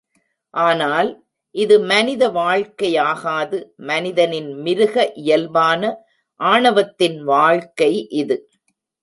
ஆனால், 0.53 1.09
இது 1.55 1.75
மனித 1.79 2.29
வாழ்க்கையாகாது 2.29 3.57
மனிதனின் 3.83 4.53
மிருக 4.61 4.95
இயல்பான 5.15 5.93
ஆணவத்தின் 6.39 7.19
வாழ்க்கை 7.23 7.91
இது. 8.13 8.37